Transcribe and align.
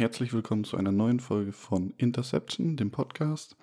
Herzlich 0.00 0.32
willkommen 0.32 0.64
zu 0.64 0.78
einer 0.78 0.92
neuen 0.92 1.20
Folge 1.20 1.52
von 1.52 1.92
Interception, 1.98 2.74
dem 2.74 2.90
Podcast. 2.90 3.54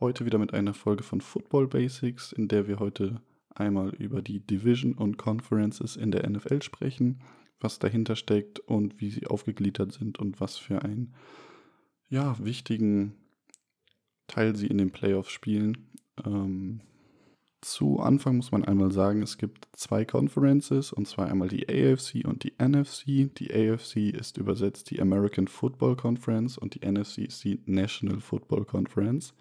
Heute 0.00 0.24
wieder 0.24 0.38
mit 0.38 0.54
einer 0.54 0.72
Folge 0.72 1.02
von 1.02 1.20
Football 1.20 1.68
Basics, 1.68 2.32
in 2.32 2.48
der 2.48 2.66
wir 2.66 2.78
heute 2.78 3.20
einmal 3.50 3.90
über 3.96 4.22
die 4.22 4.40
Division 4.40 4.94
und 4.94 5.18
Conferences 5.18 5.96
in 5.96 6.10
der 6.10 6.26
NFL 6.26 6.62
sprechen, 6.62 7.20
was 7.60 7.80
dahinter 7.80 8.16
steckt 8.16 8.60
und 8.60 8.98
wie 9.02 9.10
sie 9.10 9.26
aufgegliedert 9.26 9.92
sind 9.92 10.18
und 10.18 10.40
was 10.40 10.56
für 10.56 10.80
einen 10.80 11.12
ja, 12.08 12.34
wichtigen 12.42 13.16
Teil 14.26 14.56
sie 14.56 14.68
in 14.68 14.78
den 14.78 14.90
Playoffs 14.90 15.32
spielen. 15.32 15.90
Ähm, 16.24 16.80
zu 17.64 17.98
Anfang 17.98 18.36
muss 18.36 18.52
man 18.52 18.64
einmal 18.64 18.92
sagen, 18.92 19.22
es 19.22 19.38
gibt 19.38 19.66
zwei 19.72 20.04
Conferences, 20.04 20.92
und 20.92 21.08
zwar 21.08 21.28
einmal 21.28 21.48
die 21.48 21.66
AFC 21.68 22.24
und 22.24 22.44
die 22.44 22.52
NFC. 22.58 23.34
Die 23.36 23.52
AFC 23.52 24.14
ist 24.14 24.36
übersetzt 24.36 24.90
die 24.90 25.00
American 25.00 25.48
Football 25.48 25.96
Conference 25.96 26.58
und 26.58 26.74
die 26.74 26.86
NFC 26.86 27.18
ist 27.18 27.42
die 27.42 27.60
National 27.64 28.20
Football 28.20 28.66
Conference. 28.66 29.34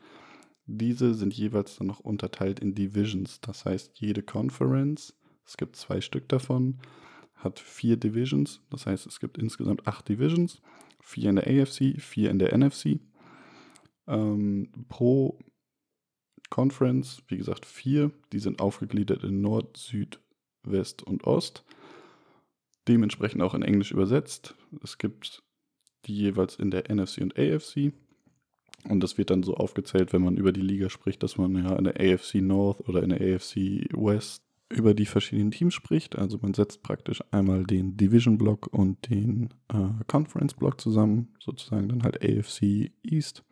Diese 0.65 1.13
sind 1.13 1.33
jeweils 1.33 1.75
dann 1.75 1.87
noch 1.87 1.99
unterteilt 1.99 2.59
in 2.61 2.73
Divisions. 2.73 3.41
Das 3.41 3.65
heißt, 3.65 3.99
jede 3.99 4.23
Conference, 4.23 5.13
es 5.45 5.57
gibt 5.57 5.75
zwei 5.75 5.99
Stück 5.99 6.29
davon, 6.29 6.79
hat 7.35 7.59
vier 7.59 7.97
Divisions. 7.97 8.61
Das 8.69 8.85
heißt, 8.85 9.05
es 9.05 9.19
gibt 9.19 9.37
insgesamt 9.37 9.85
acht 9.85 10.07
Divisions. 10.07 10.61
Vier 11.01 11.29
in 11.29 11.35
der 11.35 11.47
AFC, 11.47 11.99
vier 11.99 12.31
in 12.31 12.39
der 12.39 12.57
NFC. 12.57 13.01
Ähm, 14.07 14.69
pro 14.87 15.37
Conference, 16.53 17.23
wie 17.29 17.37
gesagt, 17.37 17.65
vier. 17.65 18.11
Die 18.31 18.37
sind 18.37 18.59
aufgegliedert 18.59 19.23
in 19.23 19.41
Nord, 19.41 19.75
Süd, 19.75 20.19
West 20.61 21.01
und 21.01 21.23
Ost. 21.23 21.63
Dementsprechend 22.87 23.41
auch 23.41 23.55
in 23.55 23.63
Englisch 23.63 23.89
übersetzt. 23.89 24.53
Es 24.83 24.99
gibt 24.99 25.41
die 26.05 26.15
jeweils 26.15 26.57
in 26.57 26.69
der 26.69 26.93
NFC 26.93 27.21
und 27.21 27.39
AFC. 27.39 27.91
Und 28.87 28.99
das 28.99 29.17
wird 29.17 29.31
dann 29.31 29.41
so 29.41 29.55
aufgezählt, 29.55 30.13
wenn 30.13 30.21
man 30.21 30.37
über 30.37 30.51
die 30.51 30.61
Liga 30.61 30.91
spricht, 30.91 31.23
dass 31.23 31.39
man 31.39 31.55
ja 31.55 31.75
in 31.75 31.85
der 31.85 31.99
AFC 31.99 32.35
North 32.35 32.87
oder 32.87 33.01
in 33.01 33.09
der 33.09 33.35
AFC 33.35 33.87
West 33.91 34.43
über 34.69 34.93
die 34.93 35.07
verschiedenen 35.07 35.49
Teams 35.49 35.73
spricht. 35.73 36.19
Also 36.19 36.37
man 36.39 36.53
setzt 36.53 36.83
praktisch 36.83 37.23
einmal 37.31 37.63
den 37.63 37.97
Division-Block 37.97 38.67
und 38.67 39.09
den 39.09 39.49
äh, 39.69 40.03
Conference-Block 40.05 40.79
zusammen, 40.79 41.29
sozusagen 41.39 41.89
dann 41.89 42.03
halt 42.03 42.23
AFC 42.23 42.91
East. 43.01 43.43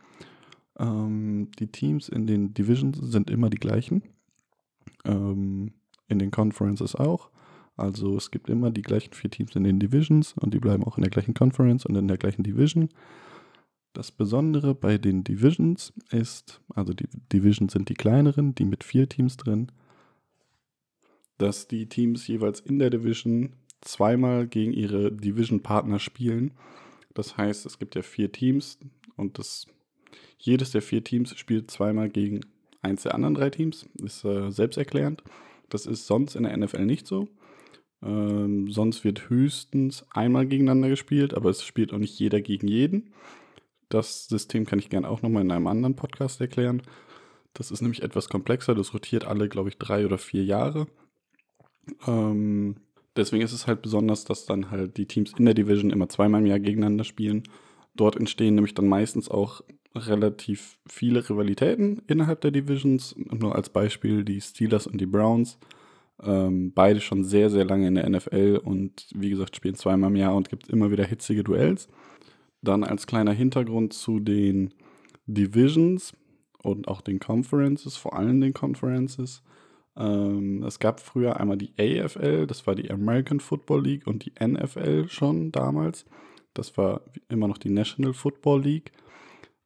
Ähm, 0.80 1.50
die 1.60 1.68
Teams 1.68 2.10
in 2.10 2.28
den 2.28 2.54
Divisions 2.54 2.98
sind 3.00 3.30
immer 3.30 3.50
die 3.50 3.58
gleichen. 3.58 4.04
Ähm, 5.06 5.74
in 6.12 6.20
den 6.20 6.30
Conferences 6.30 6.96
auch. 6.96 7.32
Also 7.78 8.18
es 8.18 8.30
gibt 8.30 8.50
immer 8.50 8.70
die 8.70 8.82
gleichen 8.82 9.14
vier 9.14 9.32
Teams 9.32 9.56
in 9.56 9.64
den 9.64 9.80
Divisions 9.80 10.34
und 10.34 10.54
die 10.54 10.60
bleiben 10.60 10.84
auch 10.84 10.98
in 10.98 11.04
der 11.04 11.10
gleichen 11.10 11.34
Conference 11.34 11.86
und 11.86 11.96
in 11.96 12.08
der 12.08 12.18
gleichen 12.18 12.44
Division. 12.44 12.90
Das 13.94 14.12
Besondere 14.12 14.76
bei 14.76 14.98
den 14.98 15.24
Divisions 15.24 15.94
ist, 16.12 16.62
also 16.76 16.94
die 16.94 17.08
Divisions 17.34 17.74
sind 17.74 17.90
die 17.90 17.94
kleineren, 17.94 18.54
die 18.56 18.66
mit 18.66 18.84
vier 18.84 19.10
Teams 19.10 19.38
drin, 19.38 19.72
dass 21.38 21.68
die 21.68 21.88
Teams 21.88 22.28
jeweils 22.28 22.60
in 22.60 22.78
der 22.78 22.90
Division 22.90 23.54
zweimal 23.82 24.48
gegen 24.48 24.74
ihre 24.74 25.12
Division-Partner 25.12 26.00
spielen. 26.00 26.52
Das 27.14 27.36
heißt, 27.36 27.66
es 27.66 27.80
gibt 27.80 27.96
ja 27.96 28.04
vier 28.04 28.32
Teams 28.32 28.78
und 29.16 29.40
das 29.40 29.66
jedes 30.38 30.72
der 30.72 30.82
vier 30.82 31.04
Teams 31.04 31.38
spielt 31.38 31.72
zweimal 31.72 32.10
gegen 32.10 32.42
eins 32.82 33.04
der 33.04 33.16
anderen 33.16 33.36
drei 33.36 33.50
Teams. 33.50 33.88
Ist 34.04 34.26
äh, 34.26 34.52
selbsterklärend. 34.52 35.24
Das 35.70 35.86
ist 35.86 36.08
sonst 36.08 36.36
in 36.36 36.44
der 36.44 36.56
NFL 36.56 36.86
nicht 36.86 37.08
so. 37.08 37.28
Ähm, 38.04 38.70
sonst 38.72 39.04
wird 39.04 39.30
höchstens 39.30 40.06
einmal 40.12 40.48
gegeneinander 40.48 40.90
gespielt, 40.90 41.34
aber 41.34 41.50
es 41.50 41.64
spielt 41.64 41.94
auch 41.94 42.00
nicht 42.00 42.18
jeder 42.18 42.42
gegen 42.42 42.68
jeden. 42.68 43.14
Das 43.90 44.28
System 44.28 44.66
kann 44.66 44.80
ich 44.80 44.90
gerne 44.90 45.10
auch 45.10 45.22
nochmal 45.22 45.44
in 45.44 45.52
einem 45.52 45.68
anderen 45.68 45.96
Podcast 45.96 46.42
erklären. 46.42 46.82
Das 47.54 47.72
ist 47.72 47.82
nämlich 47.82 48.02
etwas 48.02 48.30
komplexer. 48.30 48.74
Das 48.74 48.94
rotiert 48.94 49.26
alle, 49.26 49.50
glaube 49.50 49.70
ich, 49.70 49.78
drei 49.78 50.06
oder 50.06 50.18
vier 50.18 50.44
Jahre. 50.44 50.88
Ähm, 52.08 52.78
deswegen 53.16 53.44
ist 53.44 53.54
es 53.54 53.68
halt 53.68 53.82
besonders, 53.82 54.24
dass 54.24 54.46
dann 54.46 54.72
halt 54.72 54.98
die 54.98 55.06
Teams 55.06 55.34
in 55.38 55.46
der 55.46 55.54
Division 55.54 55.92
immer 55.92 56.10
zweimal 56.10 56.42
im 56.42 56.48
Jahr 56.48 56.60
gegeneinander 56.60 57.04
spielen. 57.04 57.44
Dort 57.96 58.16
entstehen 58.16 58.56
nämlich 58.56 58.74
dann 58.74 58.88
meistens 58.88 59.30
auch 59.30 59.62
relativ 59.96 60.78
viele 60.88 61.28
Rivalitäten 61.28 62.02
innerhalb 62.08 62.42
der 62.42 62.52
Divisions. 62.52 63.16
Nur 63.18 63.56
als 63.56 63.70
Beispiel 63.70 64.24
die 64.24 64.42
Steelers 64.42 64.88
und 64.88 65.00
die 65.00 65.06
Browns. 65.06 65.58
Ähm, 66.24 66.72
beide 66.74 67.02
schon 67.02 67.24
sehr, 67.24 67.50
sehr 67.50 67.66
lange 67.66 67.88
in 67.88 67.96
der 67.96 68.10
NFL 68.10 68.62
und 68.64 69.08
wie 69.16 69.32
gesagt 69.32 69.56
spielen 69.56 69.76
zweimal 69.76 70.12
im 70.12 70.16
Jahr 70.16 70.36
und 70.36 70.50
gibt 70.50 70.70
immer 70.70 70.92
wieder 70.92 71.06
hitzige 71.06 71.44
Duells. 71.44 71.88
Dann 72.62 72.84
als 72.84 73.08
kleiner 73.08 73.34
Hintergrund 73.34 73.94
zu 73.94 74.20
den 74.20 74.74
Divisions 75.26 76.14
und 76.62 76.88
auch 76.88 77.02
den 77.02 77.20
Conferences, 77.20 77.98
vor 77.98 78.16
allem 78.16 78.40
den 78.40 78.54
Conferences. 78.54 79.42
Ähm, 79.98 80.64
es 80.64 80.78
gab 80.80 81.00
früher 81.00 81.40
einmal 81.40 81.58
die 81.58 81.74
AFL, 81.80 82.46
das 82.46 82.68
war 82.68 82.76
die 82.76 82.92
American 82.92 83.40
Football 83.40 83.84
League 83.84 84.08
und 84.08 84.26
die 84.26 84.34
NFL 84.40 85.08
schon 85.10 85.52
damals. 85.52 86.06
Das 86.54 86.78
war 86.78 87.02
immer 87.30 87.48
noch 87.48 87.58
die 87.58 87.70
National 87.70 88.14
Football 88.14 88.62
League. 88.62 88.92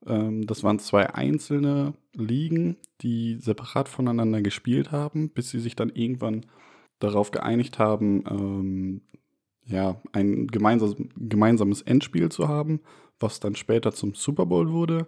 Ähm, 0.08 0.46
das 0.46 0.64
waren 0.64 0.80
zwei 0.80 1.14
einzelne 1.14 1.94
Ligen, 2.14 2.78
die 3.02 3.38
separat 3.40 3.90
voneinander 3.90 4.42
gespielt 4.42 4.92
haben, 4.92 5.30
bis 5.30 5.50
sie 5.50 5.60
sich 5.60 5.76
dann 5.76 5.90
irgendwann 5.90 6.46
darauf 7.00 7.32
geeinigt 7.32 7.80
haben, 7.80 8.24
ähm, 8.30 9.02
ja, 9.66 10.02
ein 10.14 10.48
gemeinsames, 10.48 10.96
gemeinsames 11.18 11.82
Endspiel 11.82 12.30
zu 12.30 12.48
haben, 12.48 12.82
was 13.20 13.40
dann 13.40 13.56
später 13.56 13.92
zum 13.92 14.14
Super 14.14 14.46
Bowl 14.46 14.72
wurde. 14.72 15.08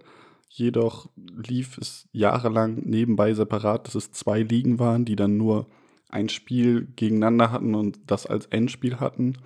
Jedoch 0.50 1.10
lief 1.16 1.78
es 1.78 2.08
jahrelang 2.12 2.82
nebenbei 2.86 3.34
separat, 3.34 3.88
dass 3.88 3.96
es 3.96 4.12
zwei 4.12 4.42
Ligen 4.42 4.80
waren, 4.80 5.06
die 5.06 5.16
dann 5.16 5.38
nur 5.38 5.68
ein 6.10 6.30
Spiel 6.30 6.88
gegeneinander 6.96 7.52
hatten 7.52 7.76
und 7.76 8.00
das 8.08 8.26
als 8.26 8.46
Endspiel 8.48 9.00
hatten. 9.00 9.38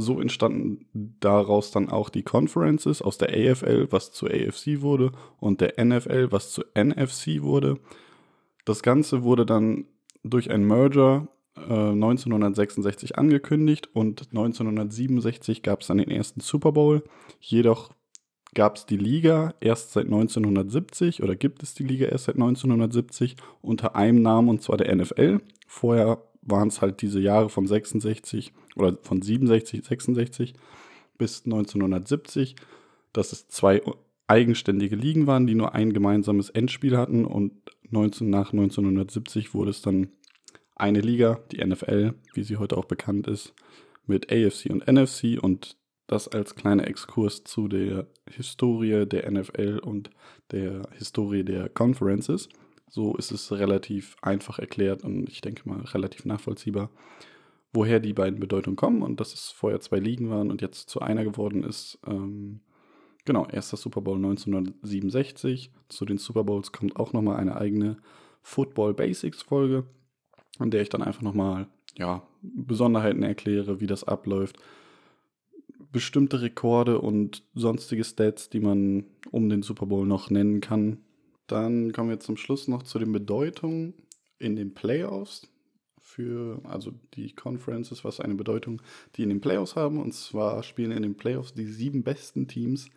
So 0.00 0.18
entstanden 0.18 0.86
daraus 0.94 1.72
dann 1.72 1.90
auch 1.90 2.08
die 2.08 2.22
Conferences 2.22 3.02
aus 3.02 3.18
der 3.18 3.28
AFL, 3.28 3.88
was 3.90 4.12
zu 4.12 4.26
AFC 4.26 4.80
wurde, 4.80 5.12
und 5.38 5.60
der 5.60 5.74
NFL, 5.84 6.32
was 6.32 6.52
zu 6.52 6.62
NFC 6.74 7.42
wurde. 7.42 7.78
Das 8.64 8.82
Ganze 8.82 9.22
wurde 9.24 9.44
dann 9.44 9.84
durch 10.22 10.50
ein 10.50 10.64
Merger 10.66 11.28
äh, 11.54 11.90
1966 11.90 13.18
angekündigt 13.18 13.90
und 13.92 14.28
1967 14.30 15.62
gab 15.62 15.82
es 15.82 15.88
dann 15.88 15.98
den 15.98 16.10
ersten 16.10 16.40
Super 16.40 16.72
Bowl. 16.72 17.04
Jedoch 17.38 17.90
gab 18.54 18.76
es 18.76 18.86
die 18.86 18.96
Liga 18.96 19.52
erst 19.60 19.92
seit 19.92 20.06
1970 20.06 21.22
oder 21.22 21.36
gibt 21.36 21.62
es 21.62 21.74
die 21.74 21.84
Liga 21.84 22.06
erst 22.06 22.24
seit 22.24 22.36
1970 22.36 23.36
unter 23.60 23.96
einem 23.96 24.22
Namen 24.22 24.48
und 24.48 24.62
zwar 24.62 24.78
der 24.78 24.94
NFL. 24.94 25.40
Vorher 25.66 26.22
waren 26.42 26.68
es 26.68 26.80
halt 26.80 27.02
diese 27.02 27.20
Jahre 27.20 27.48
von 27.48 27.66
66 27.66 28.52
oder 28.76 28.98
von 29.02 29.22
67, 29.22 29.84
66 29.84 30.54
bis 31.18 31.44
1970, 31.44 32.56
dass 33.12 33.32
es 33.32 33.48
zwei 33.48 33.82
eigenständige 34.26 34.96
Ligen 34.96 35.26
waren, 35.26 35.46
die 35.46 35.54
nur 35.54 35.74
ein 35.74 35.92
gemeinsames 35.92 36.50
Endspiel 36.50 36.96
hatten 36.96 37.24
und 37.24 37.52
19, 37.90 38.30
nach 38.30 38.52
1970 38.52 39.54
wurde 39.54 39.70
es 39.70 39.82
dann 39.82 40.08
eine 40.76 41.00
Liga, 41.00 41.40
die 41.50 41.64
NFL, 41.64 42.14
wie 42.32 42.42
sie 42.42 42.56
heute 42.56 42.76
auch 42.76 42.84
bekannt 42.84 43.26
ist, 43.26 43.52
mit 44.06 44.32
AFC 44.32 44.70
und 44.70 44.86
NFC 44.86 45.42
und 45.42 45.76
das 46.06 46.26
als 46.26 46.56
kleiner 46.56 46.88
Exkurs 46.88 47.44
zu 47.44 47.68
der 47.68 48.06
Historie 48.28 49.06
der 49.06 49.30
NFL 49.30 49.80
und 49.84 50.10
der 50.50 50.82
Historie 50.96 51.44
der 51.44 51.68
Conferences. 51.68 52.48
So 52.90 53.14
ist 53.14 53.30
es 53.30 53.52
relativ 53.52 54.16
einfach 54.20 54.58
erklärt 54.58 55.04
und 55.04 55.28
ich 55.28 55.40
denke 55.40 55.68
mal 55.68 55.80
relativ 55.80 56.24
nachvollziehbar, 56.24 56.90
woher 57.72 58.00
die 58.00 58.12
beiden 58.12 58.40
Bedeutungen 58.40 58.76
kommen 58.76 59.02
und 59.02 59.20
dass 59.20 59.32
es 59.32 59.50
vorher 59.50 59.80
zwei 59.80 60.00
Ligen 60.00 60.28
waren 60.28 60.50
und 60.50 60.60
jetzt 60.60 60.90
zu 60.90 61.00
einer 61.00 61.22
geworden 61.22 61.62
ist. 61.62 62.00
Ähm, 62.04 62.60
genau, 63.24 63.46
erster 63.46 63.76
Super 63.76 64.00
Bowl 64.00 64.16
1967. 64.16 65.70
Zu 65.88 66.04
den 66.04 66.18
Super 66.18 66.42
Bowls 66.42 66.72
kommt 66.72 66.96
auch 66.96 67.12
nochmal 67.12 67.36
eine 67.36 67.56
eigene 67.56 67.98
Football 68.42 68.92
Basics 68.94 69.42
Folge, 69.42 69.84
in 70.58 70.72
der 70.72 70.82
ich 70.82 70.88
dann 70.88 71.02
einfach 71.02 71.22
nochmal 71.22 71.68
ja, 71.96 72.26
Besonderheiten 72.42 73.22
erkläre, 73.22 73.80
wie 73.80 73.86
das 73.86 74.02
abläuft. 74.02 74.56
Bestimmte 75.92 76.40
Rekorde 76.40 77.00
und 77.00 77.44
sonstige 77.54 78.02
Stats, 78.02 78.48
die 78.48 78.60
man 78.60 79.04
um 79.30 79.48
den 79.48 79.62
Super 79.62 79.86
Bowl 79.86 80.06
noch 80.06 80.28
nennen 80.28 80.60
kann, 80.60 80.98
dann 81.50 81.92
kommen 81.92 82.10
wir 82.10 82.20
zum 82.20 82.36
Schluss 82.36 82.68
noch 82.68 82.82
zu 82.82 82.98
den 82.98 83.12
Bedeutungen 83.12 83.94
in 84.38 84.56
den 84.56 84.74
Playoffs 84.74 85.48
für, 86.00 86.60
also 86.64 86.92
die 87.14 87.34
Conferences, 87.34 88.04
was 88.04 88.20
eine 88.20 88.34
Bedeutung 88.34 88.82
die 89.16 89.22
in 89.22 89.28
den 89.28 89.40
Playoffs 89.40 89.76
haben. 89.76 90.00
Und 90.00 90.12
zwar 90.12 90.62
spielen 90.62 90.90
in 90.90 91.02
den 91.02 91.16
Playoffs 91.16 91.54
die 91.54 91.66
sieben 91.66 92.02
besten 92.02 92.48
Teams 92.48 92.88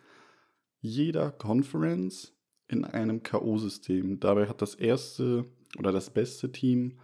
jeder 0.80 1.30
Conference 1.30 2.32
in 2.68 2.84
einem 2.84 3.22
K.O.-System. 3.22 4.18
Dabei 4.20 4.48
hat 4.48 4.62
das 4.62 4.74
erste 4.74 5.46
oder 5.78 5.92
das 5.92 6.10
beste 6.10 6.50
Team 6.52 6.98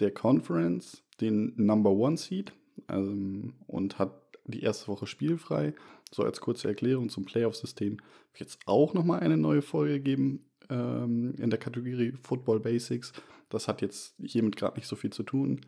der 0.00 0.12
Conference 0.12 1.02
den 1.20 1.54
Number 1.56 1.90
One 1.90 2.16
Seed 2.16 2.52
ähm, 2.88 3.54
und 3.66 3.98
hat 3.98 4.22
die 4.44 4.62
erste 4.62 4.88
Woche 4.88 5.06
spielfrei. 5.06 5.74
So 6.10 6.22
als 6.22 6.40
kurze 6.40 6.68
Erklärung 6.68 7.08
zum 7.08 7.24
Playoff-System 7.24 7.98
habe 7.98 8.30
ich 8.34 8.40
jetzt 8.40 8.58
auch 8.66 8.94
nochmal 8.94 9.20
eine 9.20 9.36
neue 9.36 9.62
Folge 9.62 9.94
gegeben 9.94 10.44
ähm, 10.70 11.34
in 11.38 11.50
der 11.50 11.58
Kategorie 11.58 12.12
Football 12.22 12.60
Basics. 12.60 13.12
Das 13.48 13.68
hat 13.68 13.82
jetzt 13.82 14.14
hiermit 14.22 14.56
gerade 14.56 14.76
nicht 14.76 14.88
so 14.88 14.96
viel 14.96 15.10
zu 15.10 15.22
tun. 15.22 15.60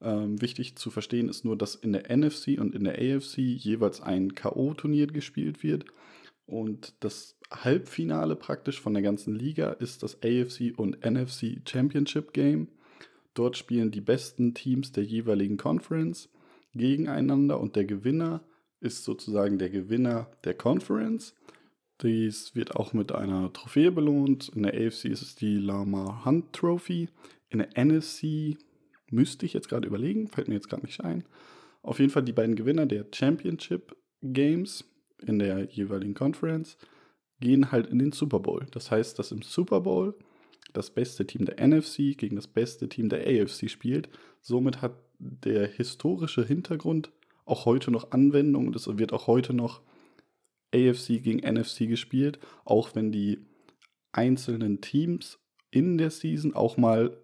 Ähm, 0.00 0.40
wichtig 0.42 0.76
zu 0.76 0.90
verstehen 0.90 1.28
ist 1.28 1.44
nur, 1.44 1.56
dass 1.56 1.74
in 1.74 1.92
der 1.92 2.14
NFC 2.14 2.58
und 2.58 2.74
in 2.74 2.84
der 2.84 2.94
AFC 2.94 3.38
jeweils 3.38 4.00
ein 4.00 4.34
K.O.-Turnier 4.34 5.06
gespielt 5.06 5.62
wird. 5.62 5.84
Und 6.46 6.94
das 7.00 7.36
Halbfinale 7.50 8.34
praktisch 8.34 8.80
von 8.80 8.94
der 8.94 9.02
ganzen 9.02 9.34
Liga 9.34 9.70
ist 9.70 10.02
das 10.02 10.18
AFC 10.22 10.76
und 10.76 11.04
NFC 11.04 11.60
Championship 11.68 12.32
Game. 12.32 12.68
Dort 13.34 13.56
spielen 13.56 13.90
die 13.90 14.00
besten 14.00 14.54
Teams 14.54 14.92
der 14.92 15.04
jeweiligen 15.04 15.56
Conference 15.56 16.28
gegeneinander 16.74 17.60
und 17.60 17.76
der 17.76 17.84
Gewinner 17.84 18.42
ist 18.80 19.04
sozusagen 19.04 19.58
der 19.58 19.70
Gewinner 19.70 20.28
der 20.44 20.54
Conference. 20.54 21.34
Dies 22.02 22.54
wird 22.54 22.74
auch 22.74 22.92
mit 22.92 23.12
einer 23.12 23.52
Trophäe 23.52 23.92
belohnt. 23.92 24.48
In 24.48 24.64
der 24.64 24.74
AFC 24.74 25.06
ist 25.06 25.22
es 25.22 25.34
die 25.36 25.56
Lamar 25.56 26.24
Hunt 26.24 26.52
Trophy. 26.52 27.08
In 27.48 27.58
der 27.58 27.84
NFC 27.84 28.56
müsste 29.10 29.46
ich 29.46 29.52
jetzt 29.52 29.68
gerade 29.68 29.86
überlegen, 29.86 30.28
fällt 30.28 30.48
mir 30.48 30.54
jetzt 30.54 30.68
gerade 30.68 30.84
nicht 30.84 31.02
ein. 31.04 31.24
Auf 31.82 32.00
jeden 32.00 32.10
Fall 32.10 32.22
die 32.22 32.32
beiden 32.32 32.56
Gewinner 32.56 32.86
der 32.86 33.06
Championship 33.12 33.96
Games 34.22 34.84
in 35.20 35.38
der 35.38 35.64
jeweiligen 35.64 36.14
Conference 36.14 36.76
gehen 37.40 37.72
halt 37.72 37.88
in 37.88 37.98
den 37.98 38.12
Super 38.12 38.40
Bowl. 38.40 38.66
Das 38.70 38.90
heißt, 38.90 39.18
dass 39.18 39.32
im 39.32 39.42
Super 39.42 39.80
Bowl 39.80 40.14
das 40.72 40.90
beste 40.90 41.26
Team 41.26 41.44
der 41.44 41.64
NFC 41.64 42.16
gegen 42.16 42.36
das 42.36 42.46
beste 42.46 42.88
Team 42.88 43.08
der 43.08 43.26
AFC 43.26 43.68
spielt. 43.68 44.08
Somit 44.40 44.80
hat 44.80 44.94
der 45.18 45.66
historische 45.66 46.44
Hintergrund 46.44 47.10
auch 47.44 47.66
heute 47.66 47.90
noch 47.90 48.12
Anwendung 48.12 48.68
und 48.68 48.76
es 48.76 48.86
wird 48.98 49.12
auch 49.12 49.26
heute 49.26 49.52
noch 49.52 49.82
AFC 50.74 51.22
gegen 51.22 51.38
NFC 51.38 51.88
gespielt, 51.88 52.38
auch 52.64 52.94
wenn 52.94 53.12
die 53.12 53.40
einzelnen 54.12 54.80
Teams 54.80 55.38
in 55.70 55.98
der 55.98 56.10
Season 56.10 56.54
auch 56.54 56.76
mal 56.76 57.16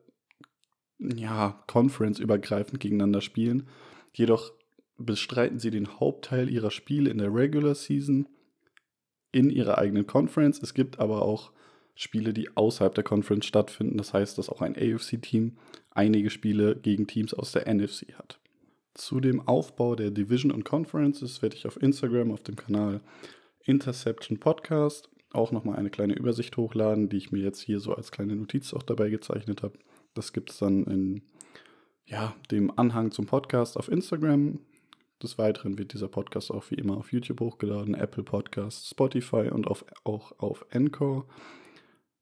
ja, 0.99 1.63
Conference-übergreifend 1.67 2.81
gegeneinander 2.81 3.21
spielen. 3.21 3.69
Jedoch 4.13 4.53
bestreiten 4.97 5.59
sie 5.59 5.71
den 5.71 6.01
Hauptteil 6.01 6.51
ihrer 6.51 6.71
Spiele 6.71 7.11
in 7.11 7.19
der 7.19 7.33
Regular 7.33 7.75
Season 7.75 8.29
in 9.31 9.51
ihrer 9.51 9.79
eigenen 9.79 10.07
Conference. 10.07 10.61
Es 10.63 10.75
gibt 10.75 10.99
aber 10.99 11.23
auch 11.23 11.53
Spiele, 11.95 12.33
die 12.33 12.57
außerhalb 12.57 12.95
der 12.95 13.05
Conference 13.05 13.47
stattfinden. 13.47 13.99
Das 13.99 14.13
heißt, 14.15 14.39
dass 14.39 14.49
auch 14.49 14.61
ein 14.61 14.77
AFC-Team 14.77 15.59
einige 15.91 16.31
Spiele 16.31 16.77
gegen 16.77 17.07
Teams 17.07 17.35
aus 17.35 17.53
der 17.53 17.73
NFC 17.73 18.15
hat. 18.15 18.41
Zu 18.95 19.21
dem 19.21 19.47
Aufbau 19.47 19.95
der 19.95 20.11
Division 20.11 20.51
und 20.51 20.65
Conferences 20.65 21.43
werde 21.43 21.57
ich 21.57 21.67
auf 21.67 21.81
Instagram 21.81 22.33
auf 22.33 22.43
dem 22.43 22.57
Kanal 22.57 23.01
Interception 23.65 24.39
Podcast 24.39 25.09
auch 25.33 25.53
nochmal 25.53 25.77
eine 25.77 25.91
kleine 25.91 26.15
Übersicht 26.15 26.57
hochladen, 26.57 27.09
die 27.09 27.19
ich 27.19 27.33
mir 27.33 27.41
jetzt 27.41 27.61
hier 27.61 27.81
so 27.81 27.95
als 27.95 28.11
kleine 28.11 28.35
Notiz 28.35 28.73
auch 28.73 28.83
dabei 28.83 29.11
gezeichnet 29.11 29.63
habe. 29.63 29.79
Das 30.15 30.33
gibt 30.33 30.51
es 30.51 30.59
dann 30.59 30.85
in 30.85 31.23
ja, 32.07 32.35
dem 32.51 32.77
Anhang 32.79 33.11
zum 33.11 33.27
Podcast 33.27 33.77
auf 33.77 33.89
Instagram. 33.89 34.61
Des 35.23 35.37
Weiteren 35.37 35.79
wird 35.79 35.93
dieser 35.93 36.09
Podcast 36.09 36.51
auch 36.51 36.71
wie 36.71 36.77
immer 36.77 36.97
auf 36.97 37.13
YouTube 37.13 37.41
hochgeladen, 37.41 37.95
Apple 37.95 38.23
Podcasts, 38.23 38.89
Spotify 38.91 39.51
und 39.51 39.67
auf, 39.67 39.85
auch 40.05 40.33
auf 40.39 40.65
Encore. 40.71 41.25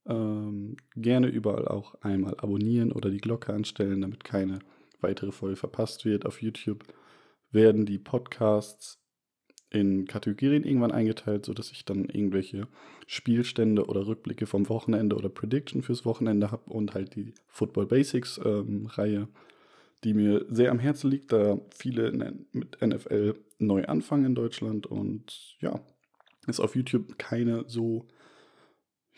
Ähm, 0.06 0.76
gerne 0.96 1.28
überall 1.28 1.68
auch 1.68 1.94
einmal 2.00 2.34
abonnieren 2.38 2.92
oder 2.92 3.10
die 3.10 3.20
Glocke 3.20 3.52
anstellen, 3.52 4.00
damit 4.00 4.24
keine 4.24 4.60
weitere 5.00 5.32
Folge 5.32 5.56
verpasst 5.56 6.04
wird. 6.04 6.26
Auf 6.26 6.42
YouTube 6.42 6.84
werden 7.50 7.86
die 7.86 7.98
Podcasts 7.98 9.00
in 9.70 10.06
Kategorien 10.06 10.64
irgendwann 10.64 10.92
eingeteilt, 10.92 11.46
sodass 11.46 11.72
ich 11.72 11.84
dann 11.84 12.04
irgendwelche 12.04 12.68
Spielstände 13.06 13.86
oder 13.86 14.06
Rückblicke 14.06 14.46
vom 14.46 14.68
Wochenende 14.68 15.16
oder 15.16 15.28
Prediction 15.28 15.82
fürs 15.82 16.04
Wochenende 16.04 16.50
habe 16.50 16.70
und 16.70 16.94
halt 16.94 17.16
die 17.16 17.34
Football 17.48 17.86
Basics 17.86 18.40
ähm, 18.44 18.86
Reihe 18.86 19.28
die 20.04 20.14
mir 20.14 20.46
sehr 20.48 20.70
am 20.70 20.78
Herzen 20.78 21.10
liegt, 21.10 21.32
da 21.32 21.60
viele 21.74 22.12
mit 22.52 22.80
NFL 22.80 23.34
neu 23.58 23.84
anfangen 23.86 24.26
in 24.26 24.34
Deutschland 24.34 24.86
und 24.86 25.56
ja, 25.60 25.80
es 26.46 26.60
auf 26.60 26.76
YouTube 26.76 27.18
keine 27.18 27.64
so 27.66 28.06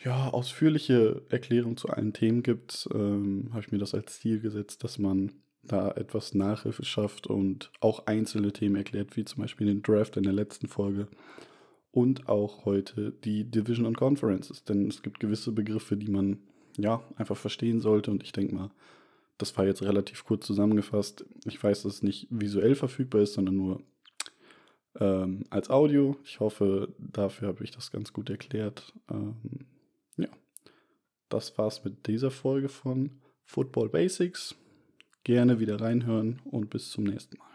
ja, 0.03 0.29
ausführliche 0.29 1.27
Erklärung 1.29 1.77
zu 1.77 1.89
allen 1.89 2.13
Themen 2.13 2.43
gibt, 2.43 2.89
ähm, 2.95 3.49
habe 3.51 3.61
ich 3.61 3.73
mir 3.73 3.79
das 3.79 3.95
als 3.95 4.21
Ziel 4.21 4.41
gesetzt, 4.41 4.85
dass 4.85 4.99
man 4.99 5.33
da 5.69 5.93
etwas 5.93 6.35
Nachhilfe 6.35 6.85
schafft 6.85 7.27
und 7.27 7.71
auch 7.81 8.07
einzelne 8.07 8.53
Themen 8.53 8.77
erklärt, 8.77 9.17
wie 9.17 9.25
zum 9.25 9.43
Beispiel 9.43 9.67
den 9.67 9.83
Draft 9.83 10.17
in 10.17 10.25
der 10.25 10.33
letzten 10.33 10.69
Folge 10.69 11.09
und 11.93 12.29
auch 12.29 12.65
heute 12.65 13.13
die 13.25 13.45
Division 13.45 13.87
und 13.87 13.97
Conferences, 13.97 14.65
denn 14.65 14.89
es 14.89 15.03
gibt 15.03 15.21
gewisse 15.21 15.53
Begriffe, 15.53 15.97
die 15.97 16.11
man 16.11 16.39
ja 16.77 17.03
einfach 17.17 17.37
verstehen 17.37 17.81
sollte 17.81 18.11
und 18.11 18.23
ich 18.23 18.33
denke 18.33 18.55
mal, 18.55 18.71
das 19.39 19.57
war 19.57 19.65
jetzt 19.65 19.83
relativ 19.83 20.25
kurz 20.25 20.47
zusammengefasst. 20.47 21.25
Ich 21.45 21.63
weiß, 21.63 21.83
dass 21.83 21.95
es 21.95 22.03
nicht 22.03 22.27
visuell 22.29 22.75
verfügbar 22.75 23.23
ist, 23.23 23.35
sondern 23.35 23.57
nur 23.57 23.83
ähm, 24.99 25.45
als 25.51 25.71
Audio. 25.71 26.17
Ich 26.25 26.41
hoffe, 26.41 26.93
dafür 26.99 27.49
habe 27.49 27.63
ich 27.63 27.71
das 27.71 27.93
ganz 27.93 28.13
gut 28.13 28.31
erklärt. 28.31 28.93
Ähm, 29.09 29.37
ja, 30.17 30.29
das 31.29 31.57
war's 31.57 31.85
mit 31.85 32.07
dieser 32.09 32.33
Folge 32.33 32.69
von 32.69 33.11
Football 33.45 33.89
Basics. 33.89 34.57
Gerne 35.29 35.61
wieder 35.61 35.79
reinhören 35.79 36.39
und 36.47 36.71
bis 36.71 36.89
zum 36.91 37.05
nächsten 37.05 37.37
Mal. 37.37 37.48